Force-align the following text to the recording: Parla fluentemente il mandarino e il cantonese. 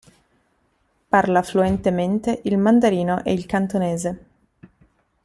Parla 1.09 1.43
fluentemente 1.43 2.41
il 2.45 2.57
mandarino 2.57 3.23
e 3.23 3.33
il 3.33 3.45
cantonese. 3.45 4.25